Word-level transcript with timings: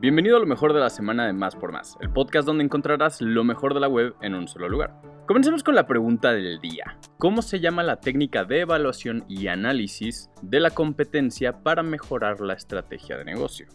Bienvenido 0.00 0.38
a 0.38 0.40
lo 0.40 0.46
mejor 0.46 0.72
de 0.72 0.80
la 0.80 0.88
semana 0.88 1.26
de 1.26 1.34
Más 1.34 1.54
por 1.54 1.72
Más, 1.72 1.98
el 2.00 2.08
podcast 2.08 2.46
donde 2.46 2.64
encontrarás 2.64 3.20
lo 3.20 3.44
mejor 3.44 3.74
de 3.74 3.80
la 3.80 3.88
web 3.88 4.14
en 4.22 4.34
un 4.34 4.48
solo 4.48 4.66
lugar. 4.66 4.98
Comencemos 5.26 5.62
con 5.62 5.74
la 5.74 5.86
pregunta 5.86 6.32
del 6.32 6.58
día. 6.58 6.96
¿Cómo 7.18 7.42
se 7.42 7.60
llama 7.60 7.82
la 7.82 8.00
técnica 8.00 8.44
de 8.44 8.60
evaluación 8.60 9.26
y 9.28 9.48
análisis 9.48 10.30
de 10.40 10.58
la 10.58 10.70
competencia 10.70 11.62
para 11.62 11.82
mejorar 11.82 12.40
la 12.40 12.54
estrategia 12.54 13.18
de 13.18 13.26
negocio? 13.26 13.66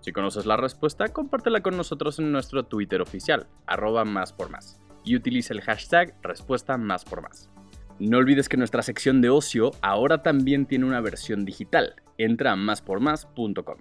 Si 0.00 0.10
conoces 0.10 0.44
la 0.44 0.56
respuesta, 0.56 1.06
compártela 1.06 1.60
con 1.60 1.76
nosotros 1.76 2.18
en 2.18 2.32
nuestro 2.32 2.64
Twitter 2.64 3.00
oficial, 3.00 3.46
arroba 3.64 4.04
más 4.04 4.32
por 4.32 4.50
más, 4.50 4.80
y 5.04 5.14
utiliza 5.14 5.54
el 5.54 5.60
hashtag 5.60 6.16
respuesta 6.20 6.78
más 6.78 7.04
por 7.04 7.22
más. 7.22 7.48
No 8.00 8.18
olvides 8.18 8.48
que 8.48 8.56
nuestra 8.56 8.82
sección 8.82 9.20
de 9.20 9.30
ocio 9.30 9.70
ahora 9.82 10.24
también 10.24 10.66
tiene 10.66 10.86
una 10.86 11.00
versión 11.00 11.44
digital. 11.44 11.94
Entra 12.18 12.50
a 12.50 12.56
máspormás.com. 12.56 13.76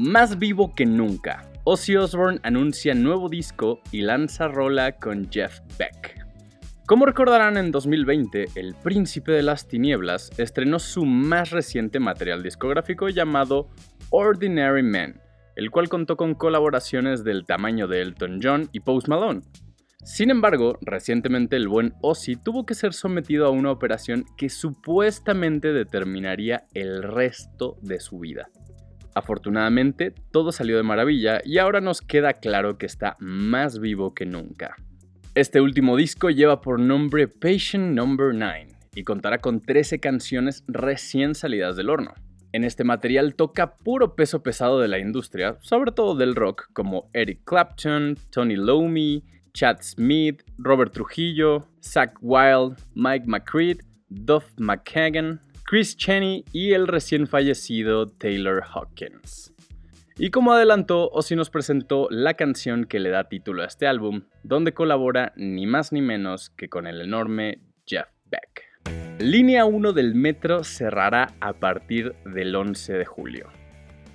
Más 0.00 0.38
vivo 0.38 0.76
que 0.76 0.86
nunca. 0.86 1.50
Ozzy 1.64 1.96
Osbourne 1.96 2.38
anuncia 2.44 2.94
nuevo 2.94 3.28
disco 3.28 3.80
y 3.90 4.02
lanza 4.02 4.46
rola 4.46 4.92
con 4.92 5.28
Jeff 5.28 5.58
Beck. 5.76 6.24
Como 6.86 7.04
recordarán, 7.04 7.56
en 7.56 7.72
2020, 7.72 8.44
El 8.54 8.76
Príncipe 8.76 9.32
de 9.32 9.42
las 9.42 9.66
Tinieblas 9.66 10.30
estrenó 10.38 10.78
su 10.78 11.04
más 11.04 11.50
reciente 11.50 11.98
material 11.98 12.44
discográfico 12.44 13.08
llamado 13.08 13.70
Ordinary 14.10 14.84
Men, 14.84 15.20
el 15.56 15.72
cual 15.72 15.88
contó 15.88 16.16
con 16.16 16.36
colaboraciones 16.36 17.24
del 17.24 17.44
tamaño 17.44 17.88
de 17.88 18.02
Elton 18.02 18.38
John 18.40 18.68
y 18.70 18.78
Post 18.78 19.08
Malone. 19.08 19.40
Sin 20.04 20.30
embargo, 20.30 20.78
recientemente 20.80 21.56
el 21.56 21.66
buen 21.66 21.92
Ozzy 22.02 22.36
tuvo 22.36 22.64
que 22.66 22.76
ser 22.76 22.94
sometido 22.94 23.46
a 23.46 23.50
una 23.50 23.72
operación 23.72 24.24
que 24.36 24.48
supuestamente 24.48 25.72
determinaría 25.72 26.68
el 26.72 27.02
resto 27.02 27.78
de 27.82 27.98
su 27.98 28.20
vida. 28.20 28.48
Afortunadamente, 29.14 30.12
todo 30.30 30.52
salió 30.52 30.76
de 30.76 30.82
maravilla 30.82 31.40
y 31.44 31.58
ahora 31.58 31.80
nos 31.80 32.02
queda 32.02 32.34
claro 32.34 32.78
que 32.78 32.86
está 32.86 33.16
más 33.18 33.78
vivo 33.78 34.14
que 34.14 34.26
nunca. 34.26 34.76
Este 35.34 35.60
último 35.60 35.96
disco 35.96 36.30
lleva 36.30 36.60
por 36.60 36.80
nombre 36.80 37.28
Patient 37.28 37.94
Number 37.94 38.34
9 38.34 38.68
y 38.94 39.04
contará 39.04 39.38
con 39.38 39.60
13 39.60 40.00
canciones 40.00 40.64
recién 40.66 41.34
salidas 41.34 41.76
del 41.76 41.90
horno. 41.90 42.14
En 42.52 42.64
este 42.64 42.82
material 42.82 43.34
toca 43.34 43.76
puro 43.76 44.16
peso 44.16 44.42
pesado 44.42 44.80
de 44.80 44.88
la 44.88 44.98
industria, 44.98 45.58
sobre 45.60 45.92
todo 45.92 46.16
del 46.16 46.34
rock, 46.34 46.70
como 46.72 47.10
Eric 47.12 47.42
Clapton, 47.44 48.16
Tony 48.30 48.56
Lomey, 48.56 49.22
Chad 49.52 49.78
Smith, 49.82 50.42
Robert 50.56 50.92
Trujillo, 50.92 51.68
Zach 51.82 52.14
Wilde, 52.20 52.76
Mike 52.94 53.26
McCreed, 53.26 53.80
Duff 54.08 54.46
McKagan, 54.56 55.40
Chris 55.68 55.98
Cheney 55.98 56.46
y 56.50 56.72
el 56.72 56.88
recién 56.88 57.26
fallecido 57.26 58.06
Taylor 58.06 58.62
Hawkins. 58.72 59.52
Y 60.16 60.30
como 60.30 60.54
adelantó, 60.54 61.10
Ozzy 61.10 61.36
nos 61.36 61.50
presentó 61.50 62.08
la 62.10 62.32
canción 62.32 62.86
que 62.86 62.98
le 62.98 63.10
da 63.10 63.28
título 63.28 63.62
a 63.62 63.66
este 63.66 63.86
álbum, 63.86 64.22
donde 64.42 64.72
colabora 64.72 65.34
ni 65.36 65.66
más 65.66 65.92
ni 65.92 66.00
menos 66.00 66.48
que 66.48 66.70
con 66.70 66.86
el 66.86 67.02
enorme 67.02 67.60
Jeff 67.86 68.08
Beck. 68.30 69.20
Línea 69.20 69.66
1 69.66 69.92
del 69.92 70.14
metro 70.14 70.64
cerrará 70.64 71.34
a 71.38 71.52
partir 71.52 72.14
del 72.24 72.56
11 72.56 72.94
de 72.94 73.04
julio. 73.04 73.57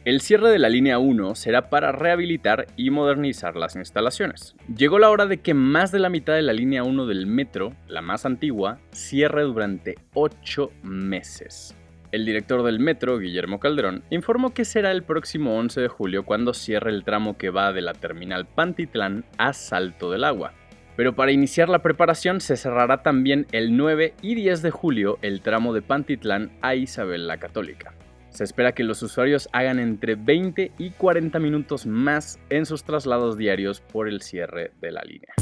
El 0.06 0.20
cierre 0.20 0.50
de 0.50 0.60
la 0.60 0.68
línea 0.68 1.00
1 1.00 1.34
será 1.34 1.70
para 1.70 1.94
rehabilitar 1.94 2.68
y 2.76 2.90
modernizar 2.90 3.56
las 3.56 3.78
instalaciones. 3.78 4.54
Llegó 4.76 5.00
la 5.00 5.10
hora 5.10 5.28
de 5.28 5.38
que 5.38 5.54
más 5.54 5.94
de 5.94 6.00
la 6.00 6.10
mitad 6.10 6.34
de 6.34 6.42
la 6.42 6.52
línea 6.52 6.84
1 6.84 7.06
del 7.06 7.26
metro, 7.26 7.74
la 7.88 8.02
más 8.02 8.26
antigua, 8.26 8.80
cierre 8.92 9.44
durante 9.44 9.96
8 10.14 10.72
meses. 10.84 11.74
El 12.12 12.26
director 12.26 12.64
del 12.64 12.82
metro, 12.82 13.18
Guillermo 13.18 13.62
Calderón, 13.62 14.04
informó 14.10 14.54
que 14.54 14.66
será 14.66 14.92
el 14.92 15.04
próximo 15.04 15.58
11 15.58 15.80
de 15.80 15.88
julio 15.88 16.26
cuando 16.26 16.54
cierre 16.54 16.92
el 16.92 17.06
tramo 17.06 17.38
que 17.38 17.50
va 17.50 17.72
de 17.72 17.82
la 17.82 17.94
terminal 17.94 18.46
Pantitlán 18.46 19.24
a 19.38 19.54
Salto 19.54 20.12
del 20.12 20.26
Agua. 20.26 20.52
Pero 20.98 21.16
para 21.16 21.32
iniciar 21.32 21.70
la 21.70 21.82
preparación 21.82 22.42
se 22.42 22.58
cerrará 22.58 23.04
también 23.04 23.48
el 23.54 23.78
9 23.78 24.16
y 24.22 24.36
10 24.36 24.64
de 24.64 24.72
julio 24.72 25.18
el 25.22 25.40
tramo 25.40 25.74
de 25.74 25.82
Pantitlán 25.82 26.52
a 26.62 26.76
Isabel 26.76 27.26
la 27.26 27.38
Católica. 27.38 27.94
Se 28.34 28.44
espera 28.44 28.72
que 28.72 28.84
los 28.84 29.04
usuarios 29.04 29.48
hagan 29.54 29.80
entre 29.80 30.16
20 30.16 30.72
y 30.80 30.90
40 30.90 31.38
minutos 31.38 31.86
más 31.86 32.40
en 32.50 32.66
sus 32.66 32.84
traslados 32.84 33.38
diarios 33.38 33.80
por 33.80 34.10
el 34.10 34.22
cierre 34.22 34.72
de 34.82 34.92
la 34.92 35.04
línea. 35.04 35.34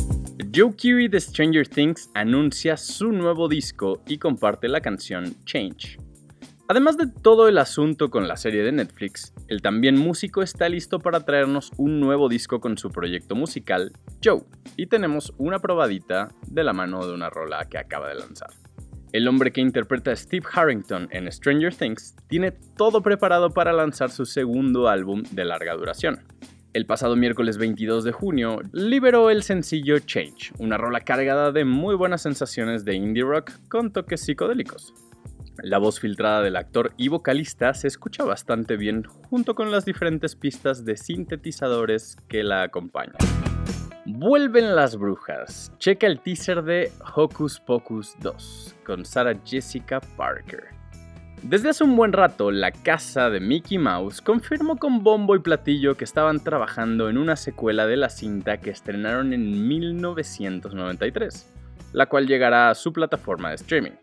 Joe 0.53 0.75
Kiwi 0.75 1.07
de 1.07 1.22
Stranger 1.22 1.66
Things 1.66 2.09
anuncia 2.13 2.75
su 2.75 3.13
nuevo 3.13 3.47
disco 3.47 4.01
y 4.06 4.18
comparte 4.18 4.68
la 4.68 4.81
canción 4.81 5.35
Change. 5.46 5.97
Además 6.68 6.97
de 6.97 7.07
todo 7.07 7.47
el 7.47 7.57
asunto 7.57 8.09
con 8.09 8.28
la 8.28 8.35
serie 8.35 8.63
de 8.63 8.74
Netflix, 8.74 9.34
el 9.47 9.62
también 9.62 9.97
músico 9.97 10.41
está 10.41 10.68
listo 10.68 11.00
para 11.00 11.24
traernos 11.25 11.72
un 11.78 12.01
nuevo 12.01 12.28
disco 12.28 12.59
con 12.59 12.78
su 12.78 12.90
proyecto 12.91 13.35
musical, 13.35 13.94
Joe, 14.24 14.44
y 14.75 14.88
tenemos 14.88 15.34
una 15.38 15.59
probadita 15.59 16.30
de 16.47 16.63
la 16.63 16.74
mano 16.74 17.06
de 17.06 17.13
una 17.13 17.30
rola 17.30 17.68
que 17.69 17.78
acaba 17.78 18.09
de 18.09 18.16
lanzar. 18.16 18.51
El 19.13 19.27
hombre 19.27 19.51
que 19.51 19.59
interpreta 19.59 20.11
a 20.11 20.16
Steve 20.16 20.45
Harrington 20.53 21.09
en 21.11 21.29
Stranger 21.29 21.75
Things 21.75 22.16
tiene 22.27 22.51
todo 22.51 23.01
preparado 23.01 23.49
para 23.49 23.73
lanzar 23.73 24.09
su 24.09 24.25
segundo 24.25 24.88
álbum 24.88 25.23
de 25.31 25.44
larga 25.44 25.73
duración. 25.73 26.22
El 26.72 26.85
pasado 26.85 27.17
miércoles 27.17 27.57
22 27.57 28.05
de 28.05 28.13
junio 28.13 28.61
liberó 28.71 29.29
el 29.29 29.44
sencillo 29.44 30.00
Change, 30.00 30.53
una 30.59 30.77
rola 30.77 31.01
cargada 31.01 31.51
de 31.51 31.66
muy 31.66 31.95
buenas 31.95 32.21
sensaciones 32.21 32.85
de 32.85 32.95
indie 32.95 33.23
rock 33.23 33.51
con 33.67 33.91
toques 33.91 34.21
psicodélicos. 34.21 34.94
La 35.61 35.77
voz 35.77 36.00
filtrada 36.00 36.41
del 36.41 36.55
actor 36.55 36.94
y 36.95 37.09
vocalista 37.09 37.73
se 37.73 37.89
escucha 37.89 38.23
bastante 38.23 38.77
bien 38.77 39.03
junto 39.03 39.55
con 39.55 39.71
las 39.71 39.83
diferentes 39.83 40.38
pistas 40.38 40.85
de 40.85 40.95
sintetizadores 40.95 42.16
que 42.29 42.44
la 42.44 42.63
acompañan. 42.63 43.17
Vuelven 44.13 44.75
las 44.75 44.97
brujas. 44.97 45.72
Checa 45.77 46.05
el 46.05 46.19
teaser 46.19 46.63
de 46.63 46.91
Hocus 47.16 47.61
Pocus 47.61 48.13
2 48.19 48.75
con 48.85 49.05
Sarah 49.05 49.39
Jessica 49.45 50.01
Parker. 50.17 50.66
Desde 51.44 51.69
hace 51.69 51.85
un 51.85 51.95
buen 51.95 52.11
rato, 52.11 52.51
la 52.51 52.73
casa 52.73 53.29
de 53.29 53.39
Mickey 53.39 53.77
Mouse 53.77 54.21
confirmó 54.21 54.75
con 54.75 55.01
bombo 55.01 55.33
y 55.38 55.39
platillo 55.39 55.95
que 55.95 56.03
estaban 56.03 56.41
trabajando 56.41 57.09
en 57.09 57.17
una 57.17 57.38
secuela 57.38 57.88
de 57.88 57.95
la 57.95 58.09
cinta 58.09 58.57
que 58.57 58.71
estrenaron 58.71 59.31
en 59.31 59.66
1993, 59.66 61.47
la 61.94 62.07
cual 62.07 62.27
llegará 62.27 62.69
a 62.69 62.75
su 62.75 62.91
plataforma 62.91 63.47
de 63.47 63.55
streaming. 63.55 63.95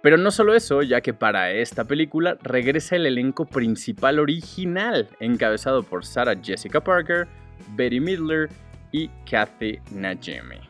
Pero 0.00 0.16
no 0.16 0.30
solo 0.30 0.54
eso, 0.54 0.82
ya 0.82 1.00
que 1.00 1.12
para 1.12 1.50
esta 1.50 1.84
película 1.84 2.38
regresa 2.40 2.94
el 2.94 3.04
elenco 3.04 3.46
principal 3.46 4.20
original, 4.20 5.08
encabezado 5.18 5.82
por 5.82 6.04
Sarah 6.04 6.36
Jessica 6.40 6.80
Parker, 6.80 7.26
Betty 7.74 7.98
Midler 7.98 8.48
y 8.92 9.08
Kathy 9.30 9.78
Najimy. 9.92 10.60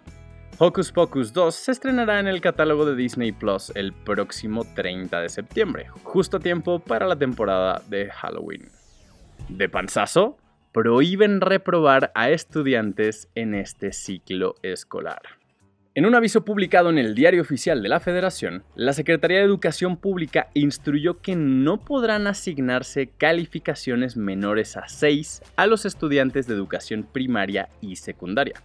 Hocus 0.58 0.92
Pocus 0.92 1.32
2 1.32 1.54
se 1.54 1.72
estrenará 1.72 2.20
en 2.20 2.28
el 2.28 2.42
catálogo 2.42 2.84
de 2.84 2.94
Disney 2.94 3.32
Plus 3.32 3.72
el 3.74 3.94
próximo 3.94 4.66
30 4.74 5.20
de 5.20 5.28
septiembre, 5.30 5.86
justo 6.02 6.36
a 6.36 6.40
tiempo 6.40 6.80
para 6.80 7.06
la 7.06 7.16
temporada 7.16 7.82
de 7.88 8.10
Halloween. 8.10 8.68
De 9.48 9.70
panzazo, 9.70 10.36
prohíben 10.72 11.40
reprobar 11.40 12.12
a 12.14 12.28
estudiantes 12.28 13.28
en 13.34 13.54
este 13.54 13.92
ciclo 13.92 14.54
escolar. 14.62 15.39
En 15.96 16.06
un 16.06 16.14
aviso 16.14 16.44
publicado 16.44 16.88
en 16.90 16.98
el 16.98 17.16
Diario 17.16 17.42
Oficial 17.42 17.82
de 17.82 17.88
la 17.88 17.98
Federación, 17.98 18.62
la 18.76 18.92
Secretaría 18.92 19.38
de 19.38 19.44
Educación 19.44 19.96
Pública 19.96 20.46
instruyó 20.54 21.20
que 21.20 21.34
no 21.34 21.78
podrán 21.78 22.28
asignarse 22.28 23.08
calificaciones 23.18 24.16
menores 24.16 24.76
a 24.76 24.86
6 24.86 25.42
a 25.56 25.66
los 25.66 25.86
estudiantes 25.86 26.46
de 26.46 26.54
educación 26.54 27.02
primaria 27.02 27.70
y 27.80 27.96
secundaria. 27.96 28.62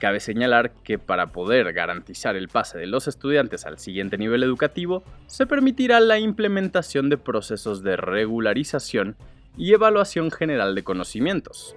Cabe 0.00 0.18
señalar 0.18 0.72
que 0.82 0.98
para 0.98 1.28
poder 1.28 1.72
garantizar 1.72 2.34
el 2.34 2.48
pase 2.48 2.76
de 2.76 2.88
los 2.88 3.06
estudiantes 3.06 3.66
al 3.66 3.78
siguiente 3.78 4.18
nivel 4.18 4.42
educativo, 4.42 5.04
se 5.28 5.46
permitirá 5.46 6.00
la 6.00 6.18
implementación 6.18 7.08
de 7.08 7.18
procesos 7.18 7.84
de 7.84 7.96
regularización 7.96 9.14
y 9.56 9.74
evaluación 9.74 10.32
general 10.32 10.74
de 10.74 10.82
conocimientos. 10.82 11.76